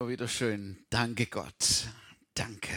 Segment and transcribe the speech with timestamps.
[0.00, 0.78] Wieder schön.
[0.90, 1.88] Danke Gott.
[2.32, 2.70] Danke.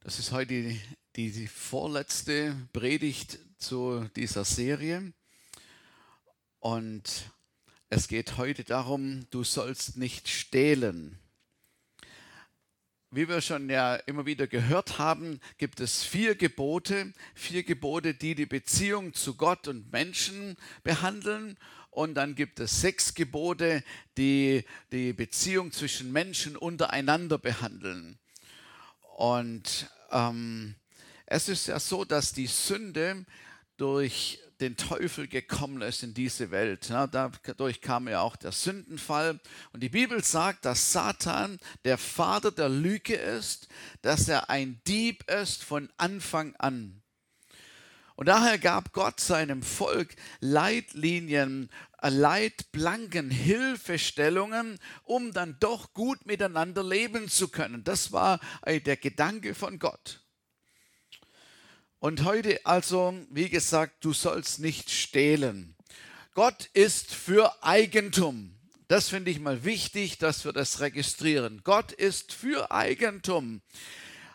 [0.00, 0.80] Das ist heute die,
[1.16, 5.14] die, die vorletzte Predigt zu dieser Serie.
[6.60, 7.32] Und
[7.88, 11.18] es geht heute darum, du sollst nicht stehlen.
[13.10, 18.34] Wie wir schon ja immer wieder gehört haben, gibt es vier Gebote, vier Gebote, die
[18.34, 21.56] die Beziehung zu Gott und Menschen behandeln.
[21.94, 23.84] Und dann gibt es sechs Gebote,
[24.18, 28.18] die die Beziehung zwischen Menschen untereinander behandeln.
[29.16, 30.74] Und ähm,
[31.26, 33.24] es ist ja so, dass die Sünde
[33.76, 36.88] durch den Teufel gekommen ist in diese Welt.
[36.88, 39.38] Ja, dadurch kam ja auch der Sündenfall.
[39.72, 43.68] Und die Bibel sagt, dass Satan der Vater der Lüge ist,
[44.02, 47.03] dass er ein Dieb ist von Anfang an.
[48.16, 51.68] Und daher gab Gott seinem Volk Leitlinien,
[52.00, 57.82] äh, Leitplanken, Hilfestellungen, um dann doch gut miteinander leben zu können.
[57.82, 60.20] Das war äh, der Gedanke von Gott.
[61.98, 65.74] Und heute also, wie gesagt, du sollst nicht stehlen.
[66.34, 68.54] Gott ist für Eigentum.
[68.88, 71.62] Das finde ich mal wichtig, dass wir das registrieren.
[71.64, 73.62] Gott ist für Eigentum.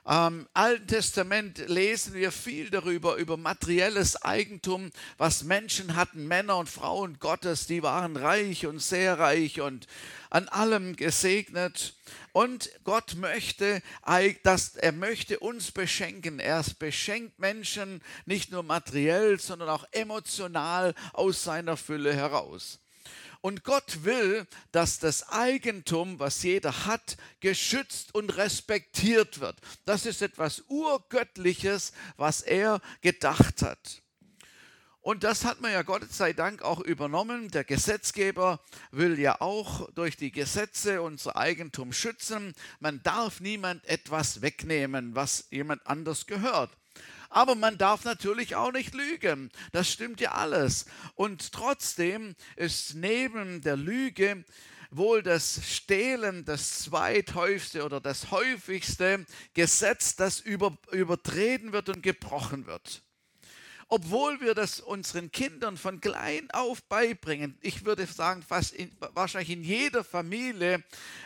[0.06, 6.70] Im Alten Testament lesen wir viel darüber, über materielles Eigentum, was Menschen hatten, Männer und
[6.70, 9.88] Frauen Gottes, die waren reich und sehr reich und
[10.30, 11.96] an allem gesegnet.
[12.32, 13.82] Und Gott möchte,
[14.44, 16.40] dass er möchte uns beschenken.
[16.40, 22.80] Er beschenkt Menschen nicht nur materiell, sondern auch emotional aus seiner Fülle heraus.
[23.42, 29.56] Und Gott will, dass das Eigentum, was jeder hat, geschützt und respektiert wird.
[29.86, 34.02] Das ist etwas Urgöttliches, was er gedacht hat.
[35.02, 37.50] Und das hat man ja Gott sei Dank auch übernommen.
[37.50, 38.60] Der Gesetzgeber
[38.92, 42.54] will ja auch durch die Gesetze unser Eigentum schützen.
[42.82, 46.72] Man darf niemand etwas wegnehmen, was jemand anders gehört.
[47.30, 49.52] Aber man darf natürlich auch nicht lügen.
[49.72, 50.86] Das stimmt ja alles.
[51.16, 54.44] Und trotzdem ist neben der Lüge
[54.92, 62.66] wohl das Stehlen das zweithäufigste oder das häufigste Gesetz, das über, übertreten wird und gebrochen
[62.66, 63.04] wird
[63.90, 67.58] obwohl wir das unseren Kindern von klein auf beibringen.
[67.62, 70.84] Ich würde sagen, fast in, wahrscheinlich in jeder Familie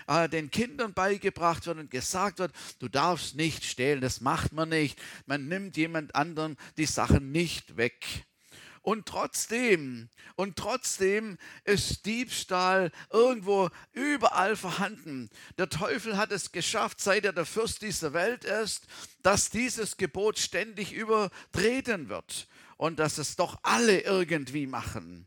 [0.08, 4.70] äh, den Kindern beigebracht wird und gesagt wird, du darfst nicht stehlen, das macht man
[4.70, 4.98] nicht.
[5.26, 8.26] Man nimmt jemand anderen die Sachen nicht weg.
[8.82, 15.30] Und trotzdem, und trotzdem ist Diebstahl irgendwo überall vorhanden.
[15.58, 18.88] Der Teufel hat es geschafft, seit er der Fürst dieser Welt ist,
[19.22, 22.48] dass dieses Gebot ständig übertreten wird
[22.84, 25.26] und dass es doch alle irgendwie machen.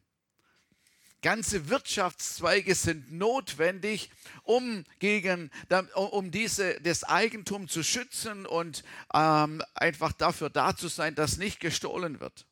[1.22, 4.10] Ganze Wirtschaftszweige sind notwendig,
[4.42, 5.50] um, gegen,
[5.94, 8.84] um diese, das Eigentum zu schützen und
[9.14, 12.44] ähm, einfach dafür da zu sein, dass nicht gestohlen wird.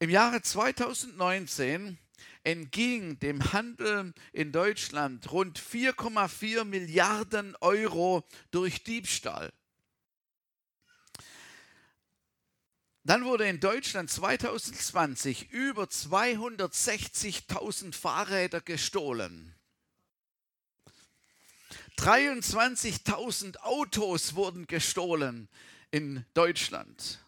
[0.00, 1.96] Im Jahre 2019
[2.44, 9.50] entging dem Handel in Deutschland rund 4,4 Milliarden Euro durch Diebstahl.
[13.04, 19.54] Dann wurde in Deutschland 2020 über 260.000 Fahrräder gestohlen.
[21.98, 25.48] 23.000 Autos wurden gestohlen
[25.90, 27.18] in Deutschland.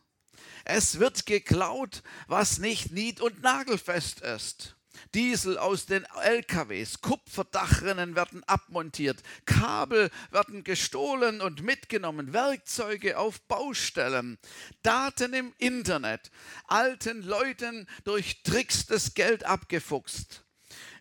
[0.65, 4.77] Es wird geklaut, was nicht nied- und nagelfest ist.
[5.15, 14.39] Diesel aus den LKWs, Kupferdachrinnen werden abmontiert, Kabel werden gestohlen und mitgenommen, Werkzeuge auf Baustellen,
[14.83, 16.31] Daten im Internet,
[16.67, 20.45] alten Leuten durch Tricks das Geld abgefuchst.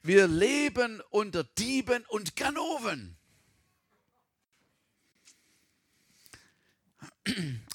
[0.01, 3.17] Wir leben unter Dieben und Ganoven.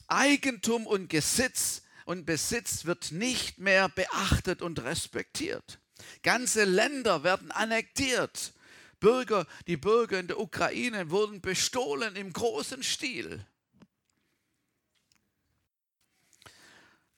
[0.08, 5.78] Eigentum und Besitz und Besitz wird nicht mehr beachtet und respektiert.
[6.22, 8.52] Ganze Länder werden annektiert.
[9.00, 13.44] Bürger, die Bürger in der Ukraine wurden bestohlen im großen Stil.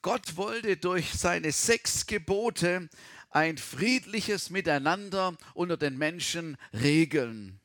[0.03, 2.89] Gott wollte durch seine sechs Gebote
[3.31, 7.60] ein friedliches Miteinander unter den Menschen regeln.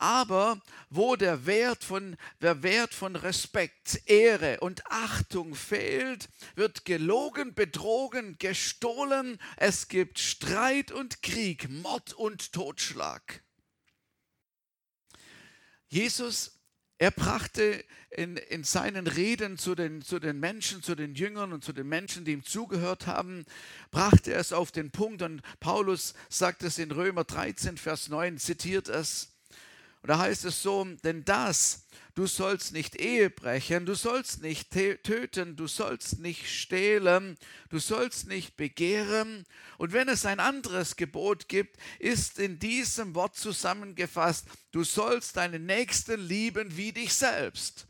[0.00, 0.58] Aber
[0.88, 8.38] wo der Wert von, der Wert von Respekt, Ehre und Achtung fehlt, wird gelogen, betrogen,
[8.38, 9.38] gestohlen.
[9.58, 13.42] Es gibt Streit und Krieg, Mord und Totschlag.
[15.88, 16.58] Jesus
[16.96, 21.62] Er brachte in, in seinen Reden zu den, zu den Menschen, zu den Jüngern und
[21.62, 23.44] zu den Menschen, die ihm zugehört haben,
[23.90, 25.20] brachte er es auf den Punkt.
[25.20, 29.29] Und Paulus sagt es in Römer 13, Vers 9, zitiert es.
[30.02, 34.70] Und da heißt es so, denn das, du sollst nicht Ehe brechen, du sollst nicht
[34.70, 37.36] töten, du sollst nicht stehlen,
[37.68, 39.44] du sollst nicht begehren.
[39.76, 45.66] Und wenn es ein anderes Gebot gibt, ist in diesem Wort zusammengefasst, du sollst deinen
[45.66, 47.86] Nächsten lieben wie dich selbst.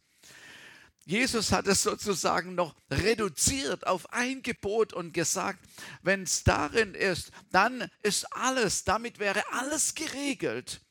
[1.07, 5.61] Jesus hat es sozusagen noch reduziert auf ein Gebot und gesagt,
[6.03, 10.83] wenn es darin ist, dann ist alles, damit wäre alles geregelt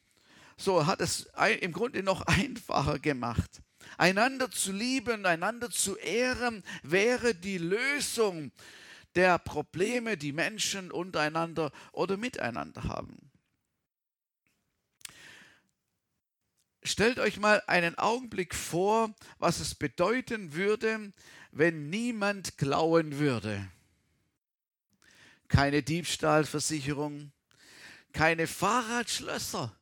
[0.60, 1.30] so hat es
[1.62, 3.62] im Grunde noch einfacher gemacht.
[3.98, 8.52] Einander zu lieben, einander zu ehren, wäre die Lösung
[9.16, 13.32] der Probleme, die Menschen untereinander oder miteinander haben.
[16.84, 21.14] Stellt euch mal einen Augenblick vor, was es bedeuten würde,
[21.52, 23.70] wenn niemand klauen würde.
[25.48, 27.32] Keine Diebstahlversicherung,
[28.14, 29.79] keine Fahrradschlösser,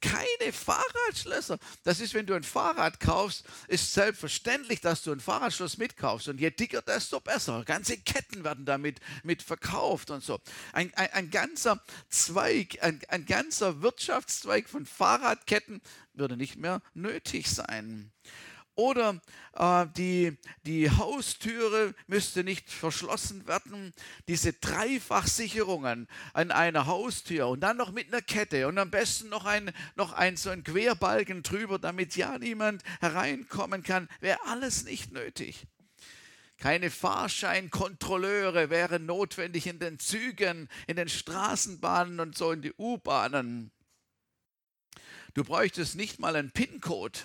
[0.00, 1.58] keine Fahrradschlösser.
[1.84, 6.28] Das ist, wenn du ein Fahrrad kaufst, ist selbstverständlich, dass du ein Fahrradschloss mitkaufst.
[6.28, 7.64] Und je dicker, desto besser.
[7.64, 10.40] Ganze Ketten werden damit mit verkauft und so.
[10.72, 15.80] Ein, ein, ein ganzer Zweig, ein, ein ganzer Wirtschaftszweig von Fahrradketten
[16.14, 18.12] würde nicht mehr nötig sein.
[18.74, 19.20] Oder
[19.54, 23.92] äh, die, die Haustüre müsste nicht verschlossen werden.
[24.28, 29.44] Diese Dreifachsicherungen an einer Haustür und dann noch mit einer Kette und am besten noch
[29.44, 35.12] ein, noch ein so ein Querbalken drüber, damit ja niemand hereinkommen kann, wäre alles nicht
[35.12, 35.66] nötig.
[36.56, 43.72] Keine Fahrscheinkontrolleure wären notwendig in den Zügen, in den Straßenbahnen und so in die U-Bahnen.
[45.34, 47.18] Du bräuchtest nicht mal einen PIN-Code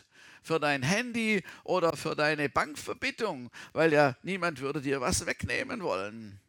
[0.43, 6.39] für dein Handy oder für deine Bankverbittung, weil ja niemand würde dir was wegnehmen wollen.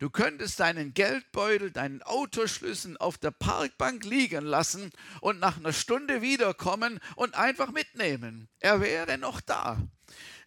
[0.00, 6.22] Du könntest deinen Geldbeutel, deinen Autoschlüssel auf der Parkbank liegen lassen und nach einer Stunde
[6.22, 8.48] wiederkommen und einfach mitnehmen.
[8.60, 9.76] Er wäre noch da.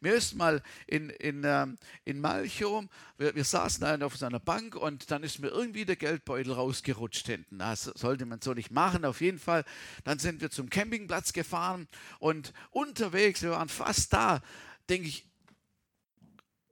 [0.03, 2.83] Mir ist mal in, in, ähm, in Malchow,
[3.17, 7.25] wir, wir saßen da auf seiner Bank und dann ist mir irgendwie der Geldbeutel rausgerutscht
[7.25, 7.59] hinten.
[7.59, 9.63] Das sollte man so nicht machen, auf jeden Fall.
[10.03, 11.87] Dann sind wir zum Campingplatz gefahren
[12.19, 14.41] und unterwegs, wir waren fast da,
[14.89, 15.25] denke ich,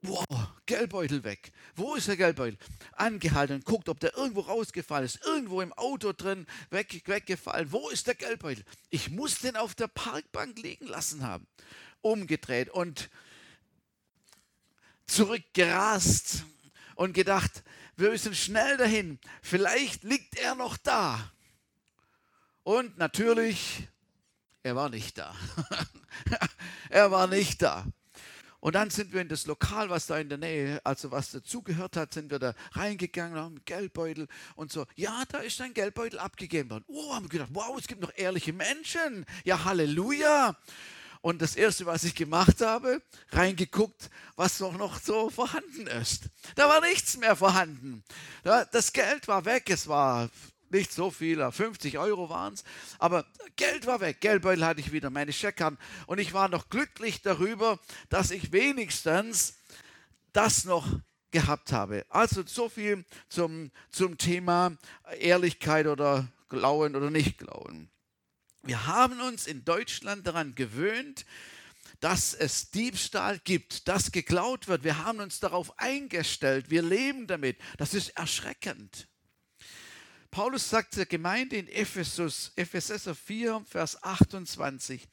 [0.04, 0.26] Wow,
[0.66, 1.52] Geldbeutel weg.
[1.76, 2.58] Wo ist der Geldbeutel?
[2.90, 5.24] Angehalten und guckt, ob der irgendwo rausgefallen ist.
[5.24, 7.70] Irgendwo im Auto drin, weg, weggefallen.
[7.70, 8.64] Wo ist der Geldbeutel?
[8.90, 11.46] Ich muss den auf der Parkbank liegen lassen haben
[12.02, 13.08] umgedreht und
[15.06, 16.44] zurückgerast
[16.94, 17.62] und gedacht,
[17.96, 19.18] wir müssen schnell dahin.
[19.42, 21.32] Vielleicht liegt er noch da.
[22.62, 23.88] Und natürlich,
[24.62, 25.34] er war nicht da.
[26.90, 27.86] er war nicht da.
[28.60, 31.96] Und dann sind wir in das Lokal, was da in der Nähe, also was dazugehört
[31.96, 34.86] hat, sind wir da reingegangen, haben Geldbeutel und so.
[34.94, 36.84] Ja, da ist ein Geldbeutel abgegeben worden.
[36.86, 39.26] Oh, haben wir gedacht, wow, es gibt noch ehrliche Menschen.
[39.44, 40.56] Ja, Halleluja.
[41.22, 46.24] Und das Erste, was ich gemacht habe, reingeguckt, was doch noch so vorhanden ist.
[46.56, 48.02] Da war nichts mehr vorhanden.
[48.42, 50.28] Das Geld war weg, es war
[50.70, 52.64] nicht so viel, 50 Euro waren es,
[52.98, 53.26] aber
[53.56, 57.78] Geld war weg, Geldbeutel hatte ich wieder, meine Scheckern und ich war noch glücklich darüber,
[58.08, 59.58] dass ich wenigstens
[60.32, 60.88] das noch
[61.30, 62.04] gehabt habe.
[62.08, 64.76] Also so viel zum, zum Thema
[65.18, 67.90] Ehrlichkeit oder Glauben oder nicht Glauben.
[68.62, 71.26] Wir haben uns in Deutschland daran gewöhnt,
[71.98, 74.84] dass es Diebstahl gibt, dass geklaut wird.
[74.84, 76.70] Wir haben uns darauf eingestellt.
[76.70, 77.58] Wir leben damit.
[77.78, 79.08] Das ist erschreckend.
[80.30, 85.06] Paulus sagt der Gemeinde in Ephesus, Epheser 4, Vers 28,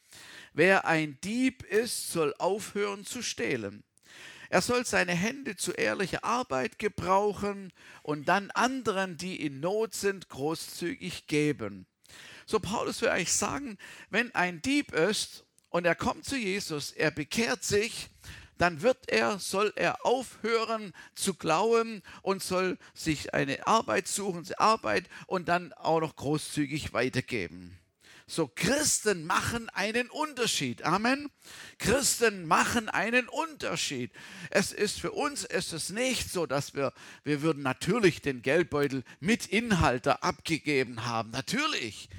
[0.53, 3.83] wer ein Dieb ist, soll aufhören zu stehlen.
[4.49, 10.29] Er soll seine Hände zu ehrlicher Arbeit gebrauchen und dann anderen, die in Not sind,
[10.29, 11.85] großzügig geben.
[12.49, 13.77] So Paulus will eigentlich sagen,
[14.09, 18.09] wenn ein Dieb ist und er kommt zu Jesus, er bekehrt sich,
[18.57, 25.07] dann wird er, soll er aufhören zu glauben und soll sich eine Arbeit suchen, Arbeit
[25.27, 27.77] und dann auch noch großzügig weitergeben.
[28.25, 30.81] So, Christen machen einen Unterschied.
[30.81, 31.29] Amen.
[31.77, 34.11] Christen machen einen Unterschied.
[34.49, 39.03] Es ist für uns, ist es nicht so, dass wir, wir würden natürlich den Geldbeutel
[39.19, 41.29] mit Inhalter abgegeben haben.
[41.29, 42.09] Natürlich.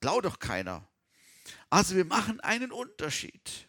[0.00, 0.86] Glaubt doch keiner.
[1.68, 3.68] Also wir machen einen Unterschied.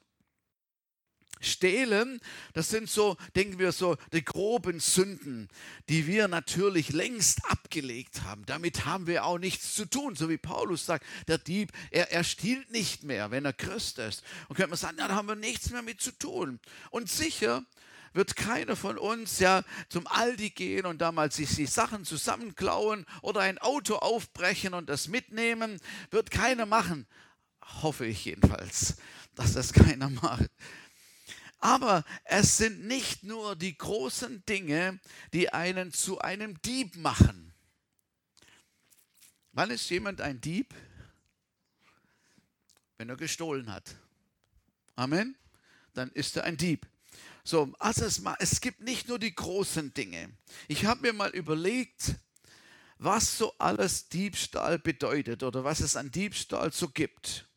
[1.44, 2.22] Stehlen,
[2.54, 5.50] das sind so, denken wir so, die groben Sünden,
[5.90, 8.46] die wir natürlich längst abgelegt haben.
[8.46, 12.24] Damit haben wir auch nichts zu tun, so wie Paulus sagt, der Dieb, er, er
[12.24, 14.24] stiehlt nicht mehr, wenn er Christ ist.
[14.50, 16.60] Und könnte man sagen, ja, da haben wir nichts mehr mit zu tun.
[16.92, 17.66] Und sicher
[18.14, 23.42] wird keiner von uns ja zum Aldi gehen und damals sich die Sachen zusammenklauen oder
[23.42, 25.80] ein Auto aufbrechen und das mitnehmen.
[26.10, 27.08] Wird keiner machen.
[27.82, 28.98] Hoffe ich jedenfalls,
[29.36, 30.50] dass das keiner macht.
[31.60, 35.00] Aber es sind nicht nur die großen Dinge,
[35.32, 37.54] die einen zu einem Dieb machen.
[39.54, 40.74] Wann ist jemand ein Dieb?
[42.98, 43.96] Wenn er gestohlen hat.
[44.96, 45.36] Amen.
[45.94, 46.88] Dann ist er ein Dieb.
[47.44, 50.30] So, also es, es gibt nicht nur die großen Dinge.
[50.68, 52.16] Ich habe mir mal überlegt,
[52.98, 57.48] was so alles Diebstahl bedeutet oder was es an Diebstahl so gibt.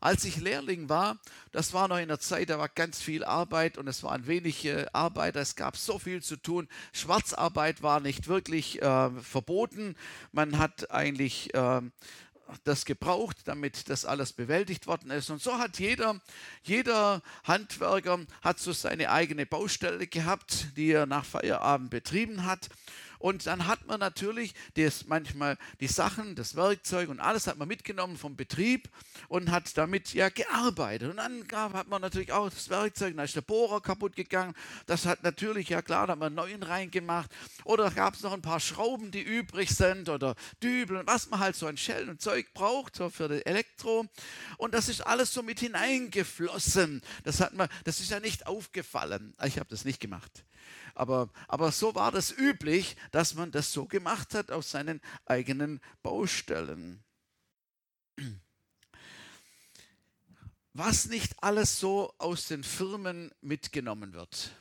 [0.00, 1.18] Als ich Lehrling war,
[1.52, 4.94] das war noch in der Zeit, da war ganz viel Arbeit und es waren wenige
[4.94, 6.68] Arbeiter, es gab so viel zu tun.
[6.92, 9.96] Schwarzarbeit war nicht wirklich äh, verboten.
[10.32, 11.80] Man hat eigentlich äh,
[12.64, 15.30] das gebraucht, damit das alles bewältigt worden ist.
[15.30, 16.20] Und so hat jeder,
[16.62, 22.68] jeder Handwerker hat so seine eigene Baustelle gehabt, die er nach Feierabend betrieben hat.
[23.18, 27.68] Und dann hat man natürlich das manchmal die Sachen, das Werkzeug und alles hat man
[27.68, 28.88] mitgenommen vom Betrieb
[29.28, 31.10] und hat damit ja gearbeitet.
[31.10, 34.54] Und dann gab, hat man natürlich auch das Werkzeug, dann ist der Bohrer kaputt gegangen.
[34.86, 37.30] Das hat natürlich, ja klar, da hat man einen neuen reingemacht.
[37.64, 41.40] Oder gab es noch ein paar Schrauben, die übrig sind oder Dübel und was man
[41.40, 44.06] halt so an Schellen und Zeug braucht, so für das Elektro.
[44.58, 47.02] Und das ist alles so mit hineingeflossen.
[47.24, 49.34] Das, hat man, das ist ja nicht aufgefallen.
[49.44, 50.44] Ich habe das nicht gemacht.
[50.96, 55.80] Aber, aber so war das üblich, dass man das so gemacht hat auf seinen eigenen
[56.02, 57.04] Baustellen.
[60.72, 64.52] Was nicht alles so aus den Firmen mitgenommen wird.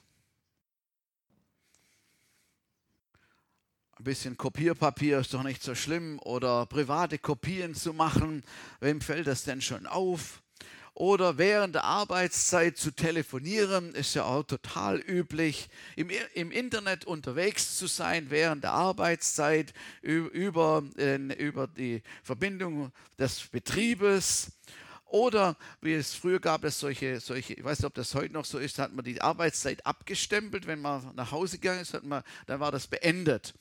[3.97, 8.43] Ein bisschen Kopierpapier ist doch nicht so schlimm oder private Kopien zu machen.
[8.81, 10.43] Wem fällt das denn schon auf?
[10.95, 15.67] Oder während der Arbeitszeit zu telefonieren, ist ja auch total üblich.
[15.97, 20.81] Im, im Internet unterwegs zu sein während der Arbeitszeit über,
[21.37, 24.53] über die Verbindung des Betriebes.
[25.03, 28.45] Oder wie es früher gab es solche, solche, ich weiß nicht, ob das heute noch
[28.45, 32.23] so ist, hat man die Arbeitszeit abgestempelt, wenn man nach Hause gegangen ist, hat man,
[32.47, 33.53] dann war das beendet.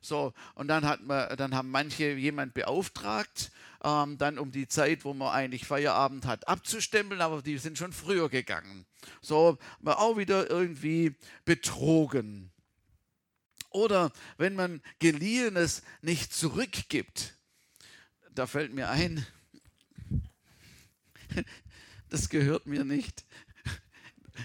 [0.00, 3.50] So, und dann, hat man, dann haben manche jemand beauftragt,
[3.84, 7.92] ähm, dann um die Zeit, wo man eigentlich Feierabend hat, abzustempeln, aber die sind schon
[7.92, 8.86] früher gegangen.
[9.20, 11.14] So, man auch wieder irgendwie
[11.44, 12.50] betrogen.
[13.70, 17.34] Oder wenn man Geliehenes nicht zurückgibt,
[18.34, 19.26] da fällt mir ein,
[22.08, 23.24] das gehört mir nicht.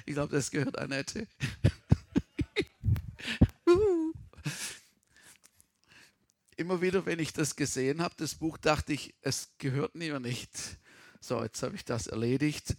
[0.05, 1.27] Ich glaube, das gehört Annette.
[6.57, 10.51] Immer wieder, wenn ich das gesehen habe, das Buch, dachte ich, es gehört mir nicht.
[11.19, 12.75] So, jetzt habe ich das erledigt.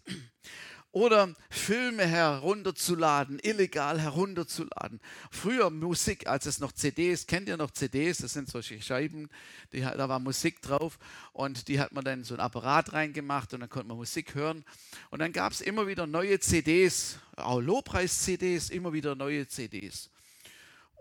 [0.94, 5.00] Oder Filme herunterzuladen, illegal herunterzuladen.
[5.28, 8.18] Früher Musik, als es noch CDs, kennt ihr noch CDs?
[8.18, 9.28] Das sind solche Scheiben,
[9.72, 11.00] die, da war Musik drauf
[11.32, 14.64] und die hat man dann so ein Apparat reingemacht und dann konnte man Musik hören.
[15.10, 20.10] Und dann gab es immer wieder neue CDs, auch Lobpreis-CDs, immer wieder neue CDs.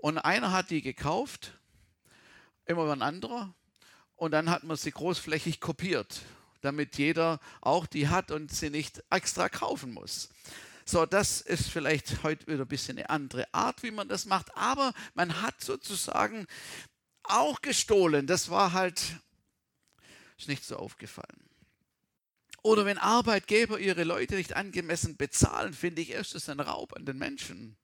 [0.01, 1.60] Und einer hat die gekauft
[2.65, 3.53] immer ein anderer.
[4.15, 6.22] Und dann hat man sie großflächig kopiert,
[6.62, 10.29] damit jeder auch die hat und sie nicht extra kaufen muss.
[10.86, 14.55] So, das ist vielleicht heute wieder ein bisschen eine andere Art, wie man das macht,
[14.55, 16.46] aber man hat sozusagen
[17.24, 18.27] auch gestohlen.
[18.27, 19.01] Das war halt
[20.43, 21.50] ist nicht so aufgefallen.
[22.63, 27.05] Oder wenn Arbeitgeber ihre Leute nicht angemessen bezahlen, finde ich, ist es ein Raub an
[27.05, 27.77] den Menschen.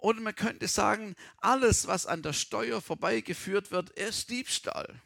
[0.00, 5.00] Oder man könnte sagen, alles, was an der Steuer vorbeigeführt wird, ist Diebstahl.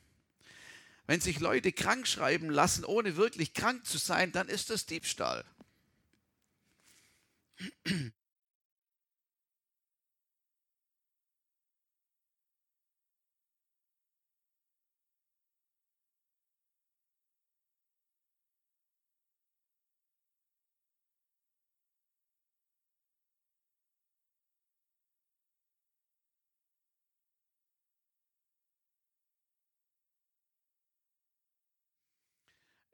[1.06, 5.44] Wenn sich Leute krank schreiben lassen, ohne wirklich krank zu sein, dann ist das Diebstahl.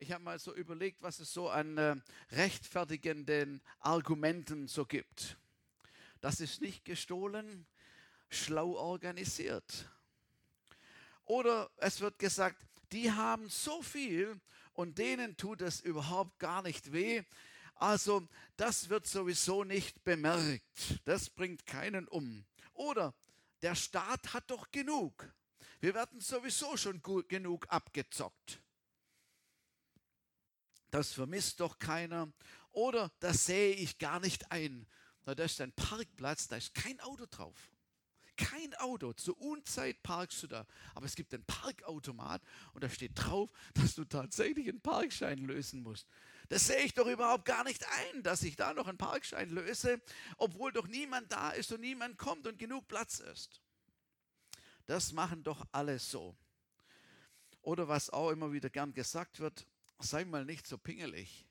[0.02, 1.94] Ich habe mal so überlegt, was es so an äh,
[2.32, 5.36] rechtfertigenden Argumenten so gibt.
[6.22, 7.66] Das ist nicht gestohlen,
[8.30, 9.90] schlau organisiert.
[11.26, 12.56] Oder es wird gesagt,
[12.92, 14.40] die haben so viel
[14.72, 17.22] und denen tut es überhaupt gar nicht weh.
[17.74, 18.26] Also
[18.56, 20.62] das wird sowieso nicht bemerkt.
[21.04, 22.46] Das bringt keinen um.
[22.72, 23.12] Oder
[23.60, 25.30] der Staat hat doch genug.
[25.80, 28.60] Wir werden sowieso schon gut genug abgezockt.
[30.90, 32.32] Das vermisst doch keiner.
[32.72, 34.86] Oder das sehe ich gar nicht ein.
[35.24, 37.70] Da ist ein Parkplatz, da ist kein Auto drauf.
[38.36, 39.12] Kein Auto.
[39.12, 40.66] Zur Unzeit parkst du da.
[40.94, 42.42] Aber es gibt einen Parkautomat
[42.72, 46.06] und da steht drauf, dass du tatsächlich einen Parkschein lösen musst.
[46.48, 50.00] Das sehe ich doch überhaupt gar nicht ein, dass ich da noch einen Parkschein löse,
[50.36, 53.60] obwohl doch niemand da ist und niemand kommt und genug Platz ist.
[54.86, 56.34] Das machen doch alle so.
[57.62, 59.66] Oder was auch immer wieder gern gesagt wird,
[60.02, 61.46] sei mal nicht so pingelig.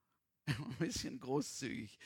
[0.46, 1.98] Ein bisschen großzügig.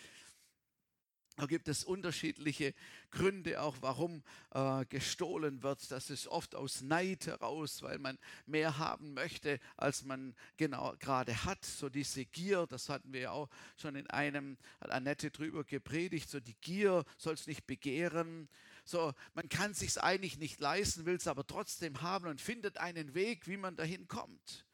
[1.40, 2.74] Da gibt es unterschiedliche
[3.10, 5.90] Gründe auch, warum äh, gestohlen wird.
[5.90, 11.46] Das ist oft aus Neid heraus, weil man mehr haben möchte, als man genau gerade
[11.46, 11.64] hat.
[11.64, 13.48] So diese Gier, das hatten wir ja auch
[13.78, 18.50] schon in einem, hat Annette drüber gepredigt, so die Gier soll es nicht begehren.
[18.84, 23.14] So, man kann sich eigentlich nicht leisten, will es aber trotzdem haben und findet einen
[23.14, 24.66] Weg, wie man dahin kommt.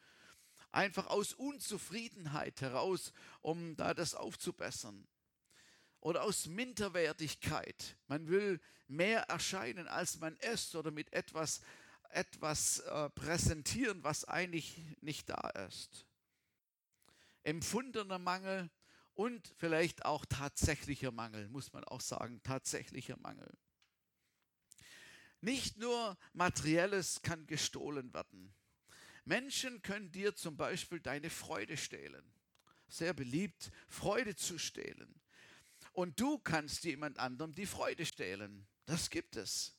[0.77, 5.09] Einfach aus Unzufriedenheit heraus, um da das aufzubessern
[6.01, 7.97] oder aus Minderwertigkeit.
[8.09, 11.63] Man will mehr erscheinen, als man ist oder mit etwas,
[12.11, 16.05] etwas äh, präsentieren, was eigentlich nicht da ist.
[17.43, 18.69] Empfundener Mangel
[19.15, 23.51] und vielleicht auch tatsächlicher Mangel, muss man auch sagen, tatsächlicher Mangel.
[25.41, 28.55] Nicht nur materielles kann gestohlen werden.
[29.27, 32.25] Menschen können dir zum Beispiel deine Freude stehlen.
[32.89, 35.21] Sehr beliebt, Freude zu stehlen
[35.97, 38.67] und du kannst jemand anderem die Freude stehlen.
[38.85, 39.75] Das gibt es.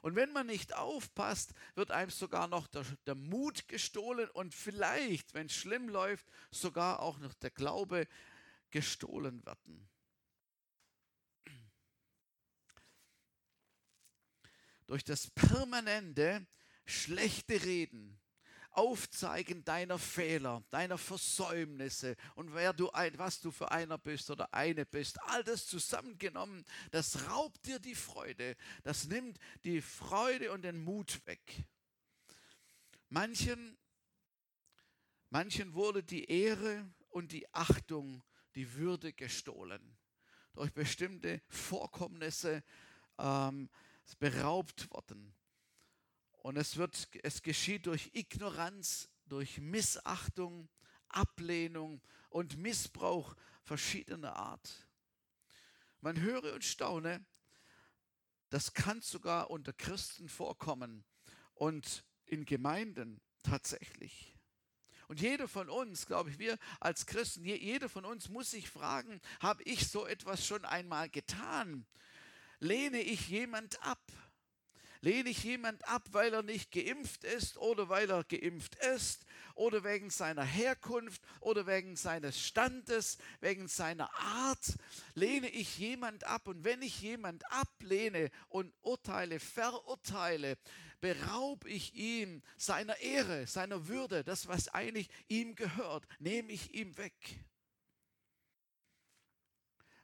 [0.00, 5.34] Und wenn man nicht aufpasst, wird einem sogar noch der, der Mut gestohlen und vielleicht,
[5.34, 8.08] wenn es schlimm läuft, sogar auch noch der Glaube
[8.70, 9.88] gestohlen werden.
[14.86, 16.46] Durch das permanente
[16.86, 18.19] schlechte Reden
[18.72, 24.52] Aufzeigen deiner Fehler, deiner Versäumnisse und wer du ein, was du für einer bist oder
[24.54, 25.20] eine bist.
[25.22, 28.56] All das zusammengenommen, das raubt dir die Freude.
[28.82, 31.64] Das nimmt die Freude und den Mut weg.
[33.08, 33.76] Manchen,
[35.30, 38.22] manchen wurde die Ehre und die Achtung,
[38.54, 39.96] die Würde gestohlen.
[40.54, 42.62] Durch bestimmte Vorkommnisse
[43.18, 43.68] ähm,
[44.18, 45.34] beraubt worden.
[46.42, 50.68] Und es, wird, es geschieht durch Ignoranz, durch Missachtung,
[51.08, 52.00] Ablehnung
[52.30, 54.88] und Missbrauch verschiedener Art.
[56.00, 57.24] Man höre und staune,
[58.48, 61.04] das kann sogar unter Christen vorkommen
[61.54, 64.34] und in Gemeinden tatsächlich.
[65.08, 69.20] Und jeder von uns, glaube ich, wir als Christen, jeder von uns muss sich fragen,
[69.40, 71.86] habe ich so etwas schon einmal getan?
[72.60, 74.00] Lehne ich jemand ab?
[75.02, 79.82] Lehne ich jemand ab, weil er nicht geimpft ist oder weil er geimpft ist oder
[79.82, 84.76] wegen seiner Herkunft oder wegen seines Standes, wegen seiner Art?
[85.14, 90.58] Lehne ich jemand ab und wenn ich jemand ablehne und urteile, verurteile,
[91.00, 96.98] beraube ich ihm seiner Ehre, seiner Würde, das, was eigentlich ihm gehört, nehme ich ihm
[96.98, 97.14] weg.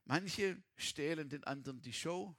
[0.05, 2.35] Manche stehlen den anderen die Show,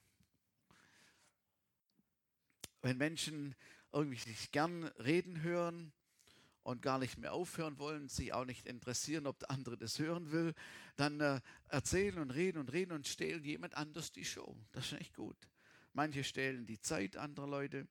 [2.81, 3.55] wenn Menschen
[3.91, 5.93] irgendwie sich gern reden hören
[6.63, 10.31] und gar nicht mehr aufhören wollen, sich auch nicht interessieren, ob der andere das hören
[10.31, 10.53] will,
[10.97, 14.57] dann äh, erzählen und reden und reden und stehlen jemand anders die Show.
[14.73, 15.37] Das ist echt gut.
[15.93, 17.87] Manche stehlen die Zeit anderer Leute.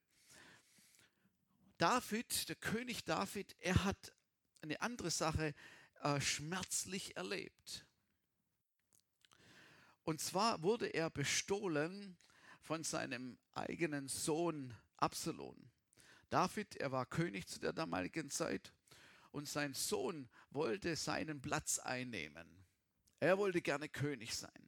[1.79, 4.15] David, der König David, er hat
[4.61, 5.55] eine andere Sache
[6.03, 7.87] äh, schmerzlich erlebt.
[10.05, 12.17] Und zwar wurde er bestohlen
[12.67, 15.71] von seinem eigenen Sohn Absalom.
[16.31, 18.73] David, er war König zu der damaligen Zeit
[19.31, 22.67] und sein Sohn wollte seinen Platz einnehmen.
[23.21, 24.66] Er wollte gerne König sein.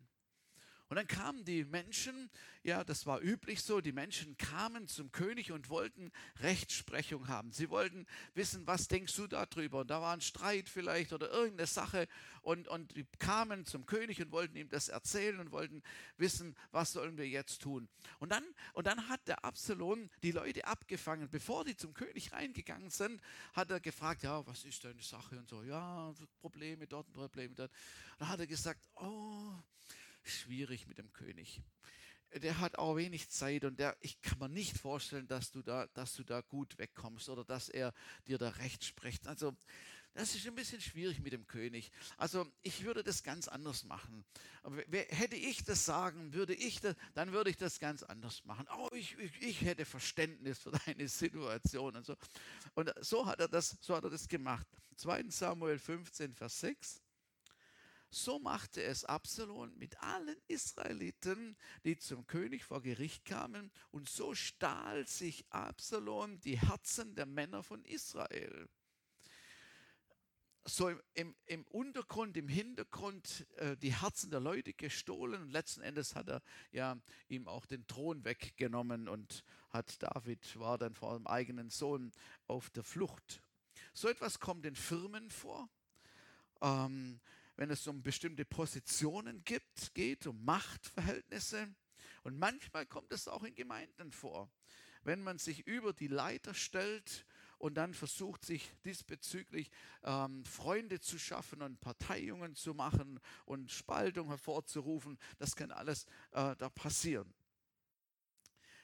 [0.88, 2.31] Und dann kamen die Menschen,
[2.62, 7.53] ja, das war üblich so, die Menschen kamen zum König und wollten Rechtsprechung haben.
[7.53, 9.81] Sie wollten wissen, was denkst du darüber?
[9.81, 12.09] Und da war ein Streit vielleicht oder irgendeine Sache.
[12.40, 15.83] Und, und die kamen zum König und wollten ihm das erzählen und wollten
[16.16, 17.88] wissen, was sollen wir jetzt tun.
[18.18, 21.29] Und dann, und dann hat der Absalom die Leute abgefangen.
[21.29, 23.20] Bevor die zum König reingegangen sind,
[23.53, 25.38] hat er gefragt, ja, was ist deine Sache?
[25.38, 27.70] Und so, ja, Probleme dort, Probleme dort.
[27.70, 29.53] Und dann hat er gesagt, oh,
[30.30, 31.62] schwierig mit dem König.
[32.34, 35.86] Der hat auch wenig Zeit und der, ich kann mir nicht vorstellen, dass du, da,
[35.94, 37.94] dass du da gut wegkommst oder dass er
[38.26, 39.26] dir da recht spricht.
[39.26, 39.56] Also
[40.18, 41.92] das ist ein bisschen schwierig mit dem König.
[42.16, 44.24] Also ich würde das ganz anders machen.
[44.90, 48.66] Hätte ich das sagen, würde ich das, dann würde ich das ganz anders machen.
[48.76, 52.16] Oh, ich, ich, ich hätte Verständnis für deine Situation und so.
[52.74, 54.66] Und so hat er das, so hat er das gemacht.
[54.96, 55.30] 2.
[55.30, 57.00] Samuel 15, Vers 6.
[58.11, 64.35] So machte es Absalom mit allen Israeliten, die zum König vor Gericht kamen, und so
[64.35, 68.68] stahl sich Absalom die Herzen der Männer von Israel.
[70.64, 75.42] So im, im Untergrund, im Hintergrund äh, die Herzen der Leute gestohlen.
[75.42, 76.42] Und letzten Endes hat er
[76.73, 82.12] ja ihm auch den Thron weggenommen und hat David war dann vor seinem eigenen Sohn
[82.47, 83.42] auf der Flucht.
[83.94, 85.71] So etwas kommt in Firmen vor,
[86.61, 87.21] ähm,
[87.59, 91.75] wenn es um bestimmte Positionen gibt, geht, um Machtverhältnisse.
[92.23, 94.49] Und manchmal kommt es auch in Gemeinden vor,
[95.03, 97.27] wenn man sich über die Leiter stellt
[97.59, 99.73] und dann versucht sich diesbezüglich
[100.05, 105.18] ähm, Freunde zu schaffen und Parteiungen zu machen und Spaltung hervorzurufen.
[105.38, 107.35] Das kann alles äh, da passieren.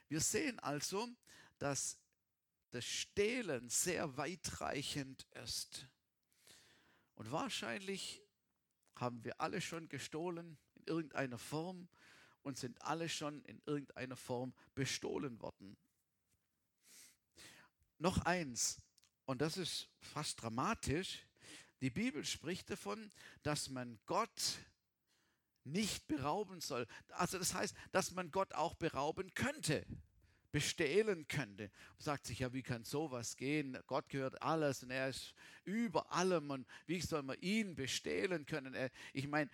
[0.09, 1.09] Wir sehen also,
[1.61, 1.97] dass
[2.73, 5.87] das Stehlen sehr weitreichend ist.
[7.15, 8.24] Und wahrscheinlich
[8.97, 11.89] haben wir alle schon gestohlen in irgendeiner Form
[12.43, 15.77] und sind alle schon in irgendeiner Form bestohlen worden.
[17.99, 18.81] Noch eins,
[19.25, 21.27] und das ist fast dramatisch,
[21.81, 23.11] die Bibel spricht davon,
[23.43, 24.59] dass man Gott
[25.65, 26.87] nicht berauben soll.
[27.09, 29.87] Also das heißt, dass man Gott auch berauben könnte,
[30.55, 31.65] bestehlen könnte.
[31.65, 33.77] Man sagt sich, ja, wie kann sowas gehen?
[33.89, 38.73] Gott gehört alles und er ist über allem und wie soll man ihn bestehlen können?
[38.73, 39.51] Er, ich meine,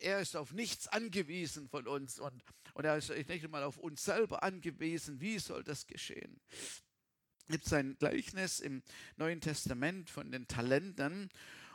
[0.00, 4.02] er ist auf nichts angewiesen von uns und, und er ist nicht einmal auf uns
[4.02, 5.20] selber angewiesen.
[5.20, 6.40] Wie soll das geschehen?
[7.50, 8.82] gibt es ein Gleichnis im
[9.18, 11.28] Neuen Testament von den Talenten.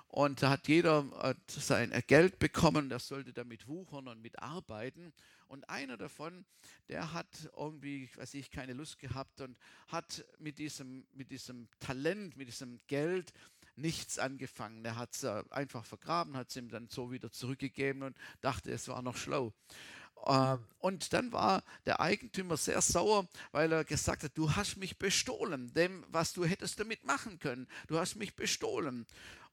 [0.07, 5.13] Und da hat jeder äh, sein Geld bekommen, der sollte damit wuchern und mitarbeiten.
[5.53, 6.45] Und einer davon,
[6.89, 9.55] der hat irgendwie, weiß ich, keine Lust gehabt und
[9.87, 13.31] hat mit diesem, mit diesem Talent, mit diesem Geld
[13.75, 14.83] nichts angefangen.
[14.83, 18.71] Er hat es äh, einfach vergraben, hat es ihm dann so wieder zurückgegeben und dachte,
[18.71, 19.53] es war noch schlau.
[20.25, 24.97] Ähm, und dann war der Eigentümer sehr sauer, weil er gesagt hat, du hast mich
[24.97, 27.67] bestohlen, dem, was du hättest damit machen können.
[27.85, 29.05] Du hast mich bestohlen.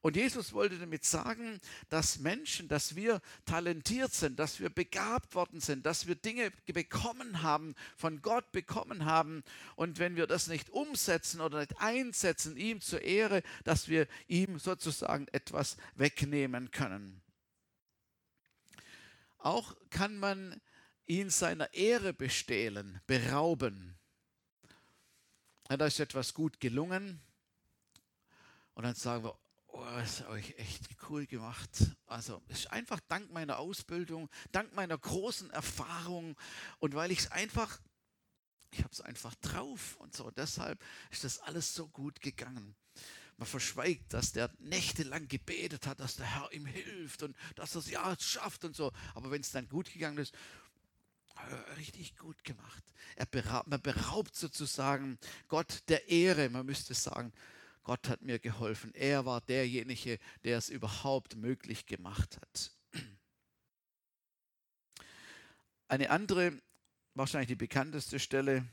[0.03, 1.61] Und Jesus wollte damit sagen,
[1.91, 7.43] dass Menschen, dass wir talentiert sind, dass wir begabt worden sind, dass wir Dinge bekommen
[7.43, 9.45] haben, von Gott bekommen haben.
[9.77, 14.59] Und wenn wir das nicht umsetzen oder nicht einsetzen, ihm zur Ehre, dass wir ihm
[14.59, 17.21] sozusagen etwas wegnehmen können.
[19.37, 20.61] Auch kann man
[21.05, 23.99] ihn seiner Ehre bestehlen, berauben.
[25.69, 27.21] Ja, da ist etwas gut gelungen.
[28.75, 29.39] Und dann sagen wir,
[29.73, 31.71] oh, das ist euch echt cool gemacht.
[32.07, 36.37] Also es ist einfach dank meiner Ausbildung, dank meiner großen Erfahrung
[36.79, 37.81] und weil ich es einfach,
[38.73, 40.31] ich habe es einfach drauf und so.
[40.31, 42.75] deshalb ist das alles so gut gegangen.
[43.37, 47.79] Man verschweigt, dass der nächtelang gebetet hat, dass der Herr ihm hilft und dass er
[47.79, 48.93] es ja schafft und so.
[49.15, 50.35] Aber wenn es dann gut gegangen ist,
[51.79, 52.85] richtig gut gemacht.
[53.17, 56.51] Er beraubt, man beraubt sozusagen Gott der Ehre.
[56.51, 57.33] Man müsste sagen,
[57.83, 58.95] Gott hat mir geholfen.
[58.95, 62.73] Er war derjenige, der es überhaupt möglich gemacht hat.
[65.89, 66.53] Eine andere,
[67.15, 68.65] wahrscheinlich die bekannteste Stelle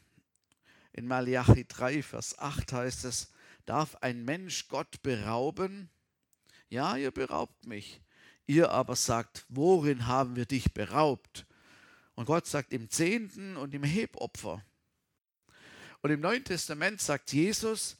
[0.93, 3.31] in Malachi 3, Vers 8 heißt es,
[3.65, 5.89] Darf ein Mensch Gott berauben?
[6.69, 8.01] Ja, ihr beraubt mich.
[8.45, 11.45] Ihr aber sagt, worin haben wir dich beraubt?
[12.15, 14.63] Und Gott sagt im Zehnten und im Hebopfer.
[16.01, 17.97] Und im Neuen Testament sagt Jesus,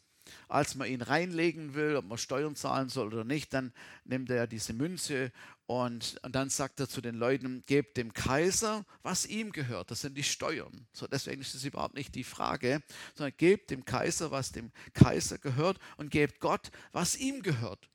[0.48, 3.74] als man ihn reinlegen will, ob man Steuern zahlen soll oder nicht, dann
[4.06, 5.32] nimmt er diese Münze
[5.66, 9.92] und, und, dann sagt er zu den Leuten, gebt dem Kaiser, was ihm gehört.
[9.92, 10.88] Das sind die Steuern.
[10.94, 12.82] So, deswegen ist das überhaupt nicht die Frage,
[13.16, 17.90] sondern gebt dem Kaiser, was dem Kaiser gehört und gebt Gott, was ihm gehört.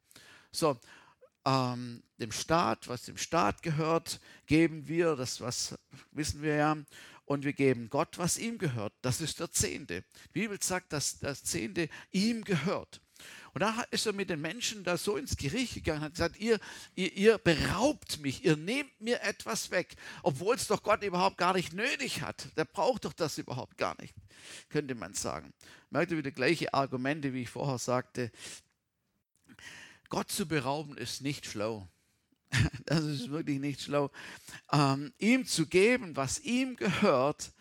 [0.51, 0.79] So,
[1.47, 5.75] ähm, dem Staat, was dem Staat gehört, geben wir, das was
[6.11, 6.77] wissen wir ja,
[7.33, 8.93] und wir geben Gott, was ihm gehört.
[9.03, 10.05] Das ist der Zehnte.
[10.35, 13.01] Die Bibel sagt, dass das Zehnte ihm gehört.
[13.55, 16.37] Und da ist er mit den Menschen da so ins Gericht gegangen und hat gesagt,
[16.39, 16.59] ihr,
[16.95, 21.55] ihr, ihr beraubt mich, ihr nehmt mir etwas weg, obwohl es doch Gott überhaupt gar
[21.55, 22.49] nicht nötig hat.
[22.57, 24.15] Der braucht doch das überhaupt gar nicht,
[24.71, 25.53] könnte man sagen.
[25.91, 28.31] Merkt ihr wieder gleiche Argumente, wie ich vorher sagte.
[30.09, 31.89] Gott zu berauben ist nicht schlau.
[32.85, 34.11] Das ist wirklich nicht schlau.
[34.71, 37.53] Ähm, ihm zu geben, was ihm gehört,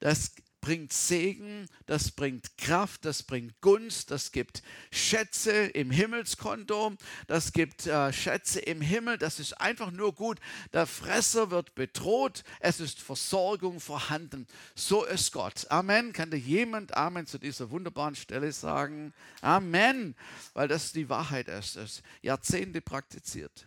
[0.00, 7.52] das bringt Segen, das bringt Kraft, das bringt Gunst, das gibt Schätze im Himmelskonto, das
[7.52, 10.38] gibt äh, Schätze im Himmel, das ist einfach nur gut.
[10.72, 14.46] Der Fresser wird bedroht, es ist Versorgung vorhanden.
[14.74, 15.66] So ist Gott.
[15.70, 16.12] Amen.
[16.12, 19.14] Kann da jemand Amen zu dieser wunderbaren Stelle sagen?
[19.40, 20.14] Amen,
[20.52, 21.76] weil das die Wahrheit ist.
[21.76, 23.66] Ist Jahrzehnte praktiziert.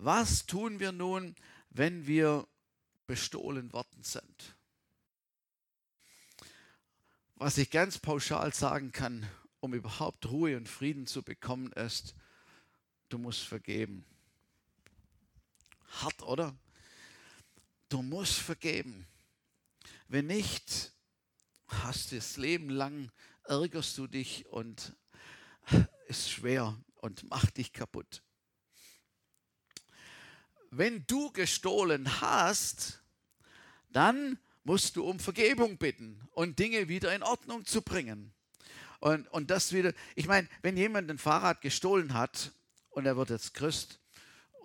[0.00, 1.34] Was tun wir nun,
[1.70, 2.46] wenn wir
[3.08, 4.54] bestohlen worden sind.
[7.34, 9.28] Was ich ganz pauschal sagen kann,
[9.60, 12.14] um überhaupt Ruhe und Frieden zu bekommen, ist,
[13.08, 14.04] du musst vergeben.
[15.88, 16.54] Hart, oder?
[17.88, 19.06] Du musst vergeben.
[20.08, 20.92] Wenn nicht,
[21.66, 23.10] hast du das Leben lang,
[23.44, 24.94] ärgerst du dich und
[26.08, 28.22] ist schwer und macht dich kaputt
[30.70, 33.00] wenn du gestohlen hast,
[33.90, 38.32] dann musst du um Vergebung bitten und Dinge wieder in Ordnung zu bringen.
[39.00, 42.52] Und, und das wieder, ich meine, wenn jemand ein Fahrrad gestohlen hat
[42.90, 44.00] und er wird jetzt Christ,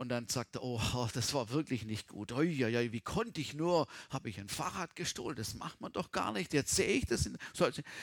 [0.03, 2.33] und dann sagt er, oh, das war wirklich nicht gut.
[2.33, 3.87] Oh, ja, wie konnte ich nur?
[4.09, 5.37] Habe ich ein Fahrrad gestohlen?
[5.37, 6.53] Das macht man doch gar nicht.
[6.53, 7.25] Jetzt sehe ich das.
[7.25, 7.37] In,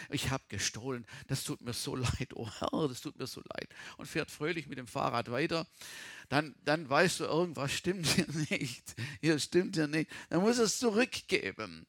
[0.09, 1.07] ich habe gestohlen.
[1.29, 2.31] Das tut mir so leid.
[2.35, 3.69] Oh Herr, das tut mir so leid.
[3.99, 5.67] Und fährt fröhlich mit dem Fahrrad weiter.
[6.31, 8.95] Dann, dann weißt du, irgendwas stimmt hier nicht.
[9.21, 10.11] Hier stimmt hier nicht.
[10.31, 11.87] Dann muss es zurückgeben.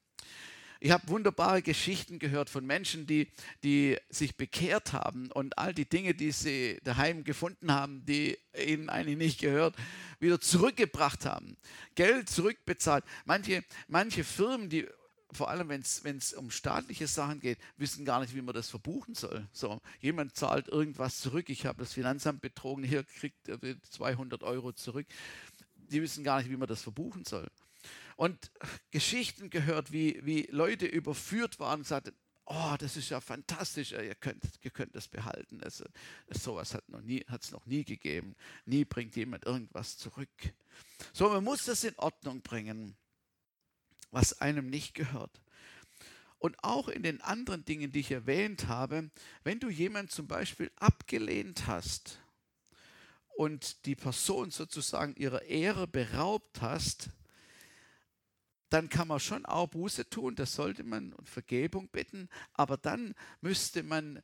[0.84, 3.28] Ich habe wunderbare Geschichten gehört von Menschen, die,
[3.64, 8.90] die sich bekehrt haben und all die Dinge, die sie daheim gefunden haben, die ihnen
[8.90, 9.76] eigentlich nicht gehört,
[10.20, 11.56] wieder zurückgebracht haben.
[11.94, 13.06] Geld zurückbezahlt.
[13.26, 14.88] Manche, manche Firmen, die
[15.32, 19.14] vor allem wenn es um staatliche Sachen geht, wissen gar nicht, wie man das verbuchen
[19.14, 19.48] soll.
[19.54, 23.60] So, jemand zahlt irgendwas zurück, ich habe das Finanzamt betrogen, hier kriegt er
[23.92, 25.06] 200 Euro zurück.
[25.76, 27.48] Die wissen gar nicht, wie man das verbuchen soll
[28.22, 28.52] und
[28.92, 34.14] Geschichten gehört, wie, wie Leute überführt waren und sagten, oh, das ist ja fantastisch, ihr
[34.14, 35.60] könnt, ihr könnt das behalten.
[35.64, 35.86] Also,
[36.30, 38.36] sowas hat es noch, nie, gegeben.
[38.66, 40.30] Nie bringt jemand irgendwas zurück.
[41.14, 42.96] So, man muss das in Ordnung bringen,
[44.12, 45.42] was einem nicht gehört.
[46.38, 49.10] Und auch in den anderen Dingen, die ich erwähnt habe,
[49.44, 52.20] wenn du jemand zum Beispiel abgelehnt hast
[53.36, 57.10] und die Person sozusagen ihrer Ehre beraubt hast,
[58.72, 63.14] dann kann man schon auch Buße tun, das sollte man und Vergebung bitten, aber dann
[63.42, 64.22] müsste man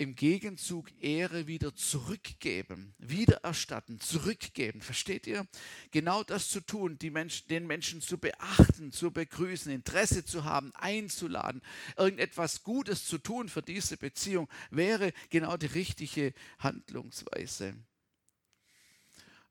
[0.00, 4.80] im Gegenzug Ehre wieder zurückgeben, wiedererstatten, zurückgeben.
[4.80, 5.46] Versteht ihr?
[5.90, 11.60] Genau das zu tun, Menschen, den Menschen zu beachten, zu begrüßen, Interesse zu haben, einzuladen,
[11.98, 17.74] irgendetwas Gutes zu tun für diese Beziehung, wäre genau die richtige Handlungsweise.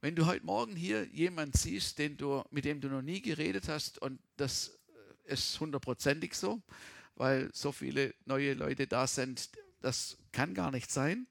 [0.02, 3.68] Wenn du heute Morgen hier jemanden siehst, den du, mit dem du noch nie geredet
[3.68, 4.80] hast, und das
[5.26, 6.62] ist hundertprozentig so,
[7.16, 9.50] weil so viele neue Leute da sind,
[9.82, 11.28] das kann gar nicht sein.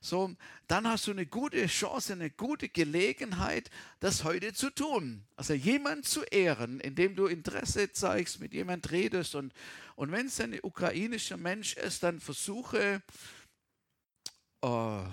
[0.00, 0.34] So,
[0.66, 5.26] dann hast du eine gute Chance, eine gute Gelegenheit, das heute zu tun.
[5.36, 9.34] Also jemand zu ehren, indem du Interesse zeigst, mit jemand redest.
[9.34, 9.52] Und,
[9.94, 13.02] und wenn es ein ukrainischer Mensch ist, dann versuche,
[14.62, 15.04] oh,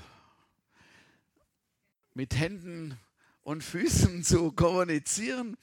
[2.13, 2.99] mit Händen
[3.41, 5.57] und Füßen zu kommunizieren.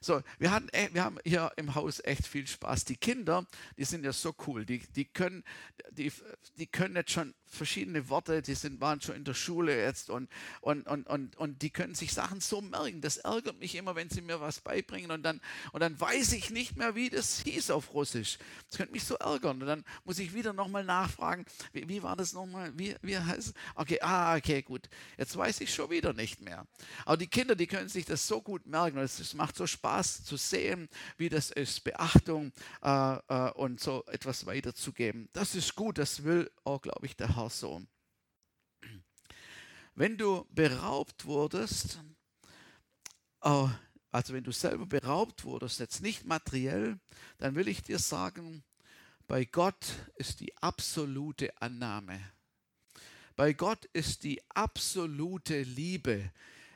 [0.00, 2.84] So, wir, hatten, e, wir haben hier im Haus echt viel Spaß.
[2.84, 4.64] Die Kinder, die sind ja so cool.
[4.64, 5.44] Die, die, können,
[5.90, 6.12] die,
[6.56, 10.28] die können jetzt schon verschiedene Worte, die sind, waren schon in der Schule jetzt und,
[10.62, 13.02] und, und, und, und die können sich Sachen so merken.
[13.02, 15.40] Das ärgert mich immer, wenn sie mir was beibringen und dann,
[15.72, 18.38] und dann weiß ich nicht mehr, wie das hieß auf Russisch.
[18.68, 19.60] Das könnte mich so ärgern.
[19.60, 22.72] Und dann muss ich wieder nochmal nachfragen, wie, wie war das nochmal?
[22.76, 24.88] Wie, wie heißt Okay, ah, okay, gut.
[25.18, 26.66] Jetzt weiß ich schon wieder nicht mehr.
[27.04, 30.24] Aber die Kinder, die können sich das so gut merken und es macht so Spaß
[30.24, 35.28] zu sehen, wie das ist, Beachtung äh, äh, und so etwas weiterzugeben.
[35.32, 37.82] Das ist gut, das will auch, glaube ich, der Herr so.
[39.94, 42.00] Wenn du beraubt wurdest,
[43.42, 43.66] äh,
[44.10, 46.98] also wenn du selber beraubt wurdest, jetzt nicht materiell,
[47.38, 48.62] dann will ich dir sagen,
[49.26, 52.20] bei Gott ist die absolute Annahme.
[53.36, 56.30] Bei Gott ist die absolute Liebe,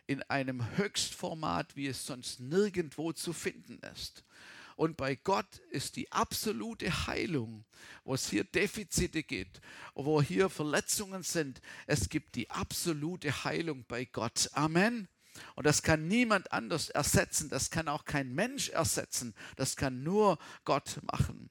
[0.06, 4.24] in einem Höchstformat, wie es sonst nirgendwo zu finden ist.
[4.76, 7.64] Und bei Gott ist die absolute Heilung,
[8.04, 9.62] wo es hier Defizite gibt,
[9.94, 11.62] wo hier Verletzungen sind.
[11.86, 14.50] Es gibt die absolute Heilung bei Gott.
[14.52, 15.08] Amen.
[15.54, 17.48] Und das kann niemand anders ersetzen.
[17.48, 19.34] Das kann auch kein Mensch ersetzen.
[19.56, 21.50] Das kann nur Gott machen.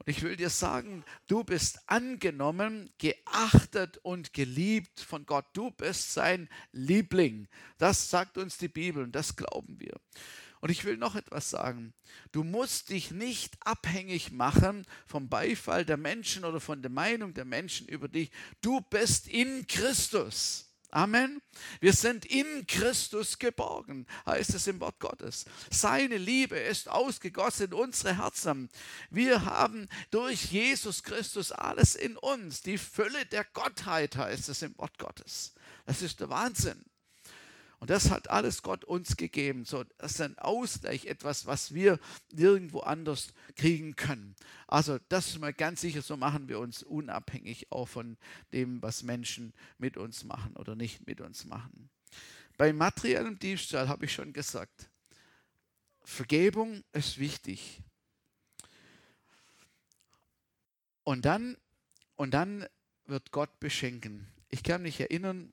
[0.00, 5.44] Und ich will dir sagen, du bist angenommen, geachtet und geliebt von Gott.
[5.52, 7.48] Du bist sein Liebling.
[7.76, 10.00] Das sagt uns die Bibel und das glauben wir.
[10.60, 11.92] Und ich will noch etwas sagen.
[12.32, 17.44] Du musst dich nicht abhängig machen vom Beifall der Menschen oder von der Meinung der
[17.44, 18.30] Menschen über dich.
[18.62, 20.69] Du bist in Christus.
[20.92, 21.40] Amen.
[21.80, 25.44] Wir sind in Christus geborgen, heißt es im Wort Gottes.
[25.70, 28.68] Seine Liebe ist ausgegossen in unsere Herzen.
[29.10, 32.62] Wir haben durch Jesus Christus alles in uns.
[32.62, 35.54] Die Fülle der Gottheit heißt es im Wort Gottes.
[35.86, 36.84] Das ist der Wahnsinn.
[37.80, 39.64] Und das hat alles Gott uns gegeben.
[39.64, 41.98] So, das ist ein Ausgleich, etwas, was wir
[42.30, 44.36] nirgendwo anders kriegen können.
[44.66, 48.18] Also das ist mal ganz sicher, so machen wir uns unabhängig auch von
[48.52, 51.88] dem, was Menschen mit uns machen oder nicht mit uns machen.
[52.58, 54.90] Bei materiellem Diebstahl habe ich schon gesagt,
[56.02, 57.82] Vergebung ist wichtig.
[61.02, 61.56] Und dann,
[62.16, 62.66] und dann
[63.06, 64.26] wird Gott beschenken.
[64.50, 65.50] Ich kann mich erinnern,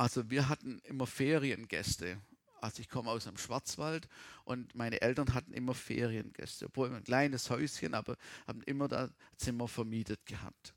[0.00, 2.22] also wir hatten immer Feriengäste.
[2.62, 4.08] Also ich komme aus dem Schwarzwald
[4.44, 6.64] und meine Eltern hatten immer Feriengäste.
[6.64, 10.72] Obwohl ein kleines Häuschen, aber haben immer da Zimmer vermietet gehabt.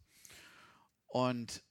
[1.08, 1.64] Und,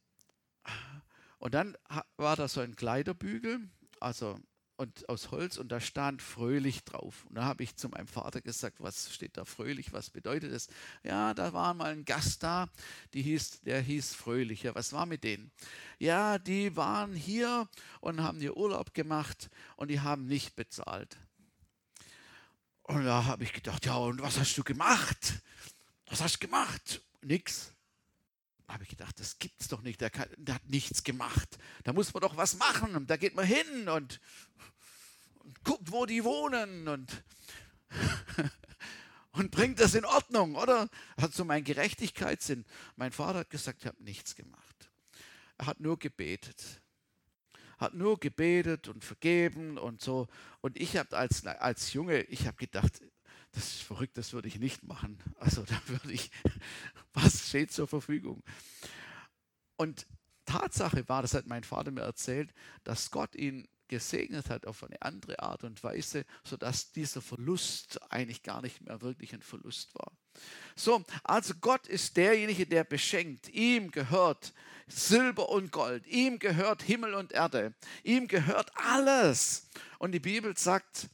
[1.40, 1.76] und dann
[2.16, 3.68] war da so ein Kleiderbügel,
[4.00, 4.40] also
[4.82, 7.24] und aus Holz und da stand fröhlich drauf.
[7.28, 10.68] Und da habe ich zu meinem Vater gesagt, was steht da fröhlich, was bedeutet das?
[11.04, 12.68] Ja, da war mal ein Gast da,
[13.14, 14.64] die hieß, der hieß fröhlich.
[14.64, 15.52] Ja, was war mit denen?
[15.98, 17.68] Ja, die waren hier
[18.00, 21.16] und haben ihr Urlaub gemacht und die haben nicht bezahlt.
[22.82, 25.40] Und da habe ich gedacht, ja, und was hast du gemacht?
[26.06, 27.00] Was hast du gemacht?
[27.22, 27.72] Nix.
[28.66, 30.00] Habe ich gedacht, das gibt's doch nicht.
[30.00, 31.58] Der, kann, der, hat nichts gemacht.
[31.84, 33.06] Da muss man doch was machen.
[33.06, 34.18] Da geht man hin und
[35.44, 37.24] und guckt, wo die wohnen und,
[39.32, 40.88] und bringt das in Ordnung, oder?
[41.20, 42.64] Hat so mein Gerechtigkeitssinn.
[42.96, 44.90] Mein Vater hat gesagt, ich habe nichts gemacht.
[45.58, 46.80] Er hat nur gebetet.
[47.78, 50.28] Hat nur gebetet und vergeben und so.
[50.60, 53.00] Und ich habe als, als Junge, ich habe gedacht,
[53.52, 55.18] das ist verrückt, das würde ich nicht machen.
[55.36, 56.30] Also da würde ich,
[57.12, 58.42] was steht zur Verfügung?
[59.76, 60.06] Und
[60.44, 62.52] Tatsache war, das hat mein Vater mir erzählt,
[62.84, 68.42] dass Gott ihn gesegnet hat auf eine andere Art und Weise, sodass dieser Verlust eigentlich
[68.42, 70.12] gar nicht mehr wirklich ein Verlust war.
[70.74, 73.50] So, also Gott ist derjenige, der beschenkt.
[73.50, 74.54] Ihm gehört
[74.88, 76.06] Silber und Gold.
[76.06, 77.74] Ihm gehört Himmel und Erde.
[78.02, 79.68] Ihm gehört alles.
[79.98, 81.10] Und die Bibel sagt,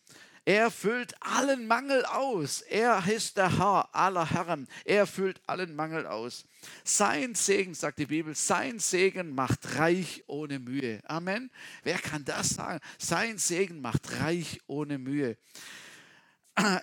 [0.49, 2.63] er füllt allen Mangel aus.
[2.63, 4.67] Er ist der Herr aller Herren.
[4.87, 6.47] Er füllt allen Mangel aus.
[6.85, 11.03] Sein Segen, sagt die Bibel, sein Segen macht reich ohne Mühe.
[11.05, 11.51] Amen.
[11.83, 12.81] Wer kann das sagen?
[12.97, 15.37] Sein Segen macht reich ohne Mühe.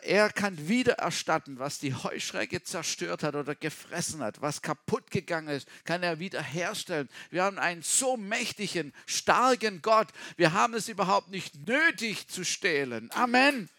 [0.04, 5.68] Er kann wiedererstatten, was die Heuschrecke zerstört hat oder gefressen hat, was kaputt gegangen ist,
[5.84, 7.10] kann er wiederherstellen.
[7.30, 10.08] Wir haben einen so mächtigen, starken Gott.
[10.38, 13.10] Wir haben es überhaupt nicht nötig zu stehlen.
[13.12, 13.70] Amen.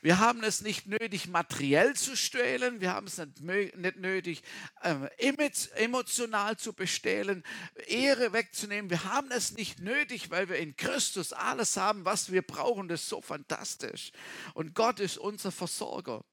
[0.00, 2.80] Wir haben es nicht nötig, materiell zu stehlen.
[2.80, 4.42] Wir haben es nicht nötig,
[4.82, 5.08] ähm,
[5.76, 7.42] emotional zu bestehlen,
[7.86, 8.90] Ehre wegzunehmen.
[8.90, 12.88] Wir haben es nicht nötig, weil wir in Christus alles haben, was wir brauchen.
[12.88, 14.12] Das ist so fantastisch.
[14.54, 16.24] Und Gott ist unser Versorger.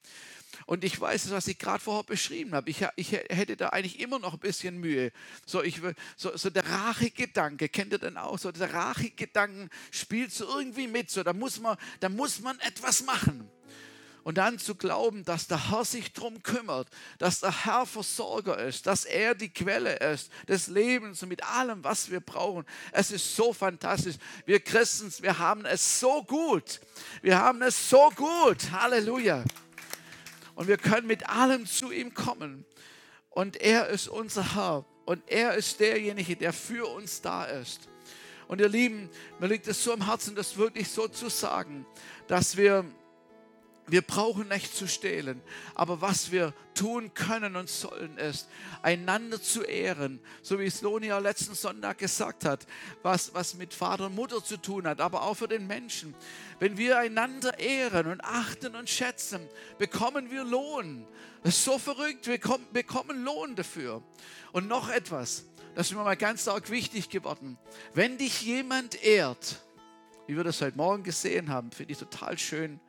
[0.65, 2.69] Und ich weiß es, was ich gerade vorher beschrieben habe.
[2.69, 5.12] Ich, ich, hätte da eigentlich immer noch ein bisschen Mühe.
[5.45, 5.82] So, ich,
[6.15, 8.38] so, so der Rachegedanke, kennt ihr den auch?
[8.39, 11.12] So der Rachegedanken spielt so irgendwie mit.
[11.12, 13.49] So, da muss man, da muss man etwas machen.
[14.26, 16.88] Und dann zu glauben, dass der Herr sich darum kümmert,
[17.20, 21.84] dass der Herr Versorger ist, dass er die Quelle ist des Lebens und mit allem,
[21.84, 22.66] was wir brauchen.
[22.92, 24.16] Es ist so fantastisch.
[24.48, 26.82] Wir Christen, wir haben es so gut.
[27.22, 28.72] Wir haben es so gut.
[28.72, 29.44] Halleluja.
[30.56, 32.66] Und wir können mit allem zu ihm kommen.
[33.30, 34.86] Und er ist unser Herr.
[35.06, 37.90] Und er ist derjenige, der für uns da ist.
[38.48, 39.08] Und ihr Lieben,
[39.40, 41.86] mir liegt es so am Herzen, das wirklich so zu sagen,
[42.28, 42.86] dass wir
[43.88, 45.41] wir brauchen nicht zu stehlen,
[45.76, 48.48] aber was wir tun können und sollen ist,
[48.82, 52.65] einander zu ehren, so wie Slonia letzten Sonntag gesagt hat,
[53.04, 56.15] was, was mit Vater und Mutter zu tun hat, aber auch für den Menschen.
[56.60, 61.08] Wenn wir einander ehren und achten und schätzen, bekommen wir Lohn.
[61.43, 62.39] Das ist so verrückt, wir
[62.74, 64.02] bekommen Lohn dafür.
[64.52, 65.45] Und noch etwas,
[65.76, 67.58] das ist mir mal ganz arg wichtig geworden.
[67.93, 69.62] Wenn dich jemand ehrt,
[70.28, 72.80] wie wir das heute Morgen gesehen haben, finde ich total schön,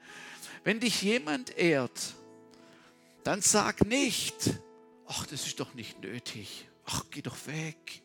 [0.66, 2.16] wenn dich jemand ehrt,
[3.22, 4.35] dann sag nicht,
[5.07, 6.66] ach, das ist doch nicht nötig.
[6.87, 8.02] Ach, geh doch weg.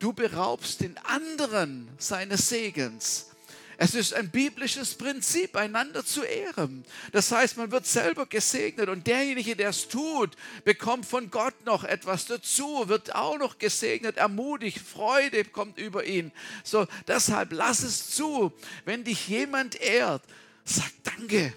[0.00, 3.30] Du beraubst den anderen seines Segens.
[3.76, 6.84] Es ist ein biblisches Prinzip, einander zu ehren.
[7.12, 10.30] Das heißt, man wird selber gesegnet und derjenige, der es tut,
[10.64, 16.32] bekommt von Gott noch etwas dazu, wird auch noch gesegnet, ermutigt, Freude kommt über ihn.
[16.64, 18.52] So, deshalb lass es zu,
[18.84, 20.24] wenn dich jemand ehrt,
[20.64, 20.90] sag
[21.22, 21.52] Danke.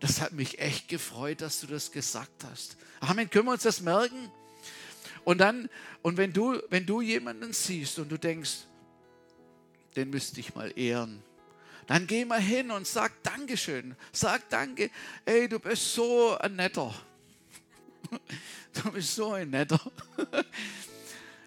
[0.00, 2.76] Das hat mich echt gefreut, dass du das gesagt hast.
[3.00, 3.28] Amen.
[3.28, 4.30] Können wir uns das merken?
[5.24, 5.68] Und dann,
[6.02, 8.60] und wenn du, wenn du jemanden siehst und du denkst,
[9.96, 11.22] den müsste ich mal ehren.
[11.86, 13.96] Dann geh mal hin und sag Dankeschön.
[14.12, 14.90] Sag Danke.
[15.24, 16.94] Ey, du bist so ein netter.
[18.72, 19.80] Du bist so ein netter.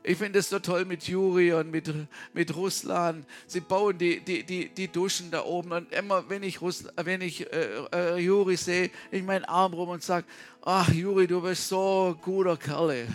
[0.06, 1.90] Ich finde es so toll mit Juri und mit,
[2.34, 3.26] mit Russland.
[3.48, 5.72] Sie bauen die, die, die, die Duschen da oben.
[5.72, 9.90] Und immer, wenn ich, Russ, wenn ich äh, äh, Juri sehe, ich meinen Arm rum
[9.90, 10.26] und sage:
[10.62, 13.08] Ach, Juri, du bist so guter Kerl.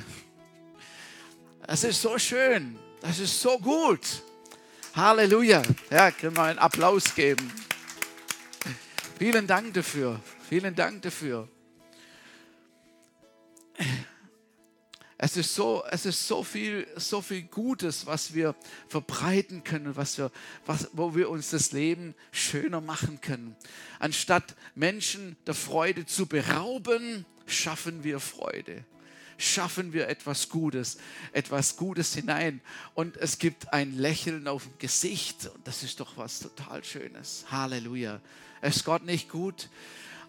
[1.66, 2.78] Das ist so schön.
[3.03, 4.22] Das ist so gut.
[4.95, 5.62] Halleluja.
[5.91, 7.53] Ja, können wir einen Applaus geben.
[9.18, 10.20] Vielen Dank dafür.
[10.49, 11.49] Vielen Dank dafür.
[15.29, 18.55] Es ist so, es ist so viel, so viel Gutes, was wir
[18.89, 20.33] verbreiten können, was wir,
[20.64, 23.55] was, wo wir uns das Leben schöner machen können.
[23.99, 28.85] Anstatt Menschen der Freude zu berauben, schaffen wir Freude
[29.41, 30.97] schaffen wir etwas Gutes,
[31.33, 32.61] etwas Gutes hinein.
[32.95, 35.49] Und es gibt ein Lächeln auf dem Gesicht.
[35.55, 37.45] Und das ist doch was total Schönes.
[37.49, 38.20] Halleluja.
[38.62, 39.68] Ist Gott nicht gut?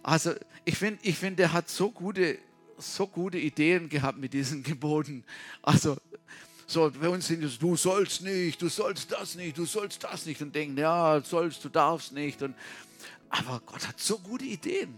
[0.04, 2.38] Also ich finde, ich find, er hat so gute,
[2.80, 5.24] so gute Ideen gehabt mit diesen Geboten.
[5.62, 5.98] Also
[6.68, 10.26] so, bei uns sind es, du sollst nicht, du sollst das nicht, du sollst das
[10.26, 12.42] nicht und denken, ja, sollst, du darfst nicht.
[12.42, 12.56] Und,
[13.30, 14.96] aber Gott hat so gute Ideen.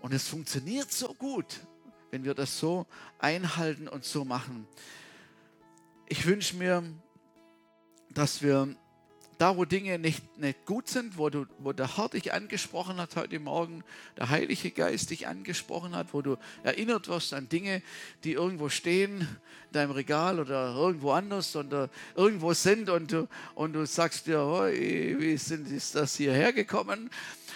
[0.00, 1.60] Und es funktioniert so gut
[2.14, 2.86] wenn wir das so
[3.18, 4.68] einhalten und so machen.
[6.06, 6.84] Ich wünsche mir,
[8.10, 8.76] dass wir
[9.38, 13.16] da, wo Dinge nicht, nicht gut sind, wo, du, wo der Herr dich angesprochen hat
[13.16, 13.82] heute Morgen,
[14.16, 17.82] der Heilige Geist dich angesprochen hat, wo du erinnert wirst an Dinge,
[18.22, 23.72] die irgendwo stehen in deinem Regal oder irgendwo anders oder irgendwo sind und du, und
[23.72, 24.38] du sagst dir,
[24.72, 27.10] wie sind, ist das hierher gekommen?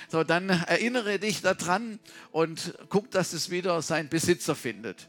[0.09, 1.99] So, dann erinnere dich daran
[2.33, 5.09] und guck, dass es wieder seinen Besitzer findet.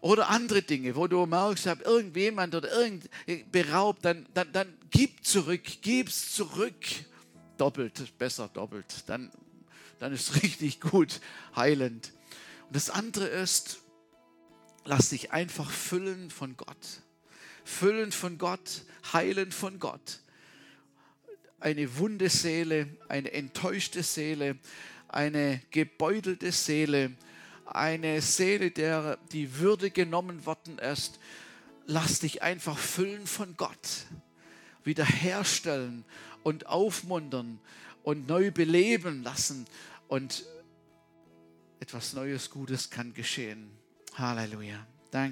[0.00, 3.08] Oder andere Dinge, wo du merkst, hab irgendjemand oder irgend
[3.52, 6.86] beraubt, dann, dann, dann gib zurück, gib's zurück.
[7.58, 9.04] Doppelt, besser doppelt.
[9.06, 9.32] Dann,
[9.98, 11.20] dann ist es richtig gut,
[11.56, 12.12] heilend.
[12.68, 13.80] Und das andere ist,
[14.84, 17.02] lass dich einfach füllen von Gott.
[17.64, 18.82] Füllen von Gott,
[19.12, 20.20] heilen von Gott
[21.62, 24.56] eine wunde Seele, eine enttäuschte Seele,
[25.08, 27.12] eine gebeutelte Seele,
[27.64, 31.18] eine Seele, der die Würde genommen worden ist.
[31.86, 34.06] Lass dich einfach füllen von Gott,
[34.84, 36.04] wiederherstellen
[36.42, 37.60] und aufmuntern
[38.02, 39.66] und neu beleben lassen
[40.08, 40.44] und
[41.80, 43.70] etwas Neues, Gutes kann geschehen.
[44.14, 44.86] Halleluja.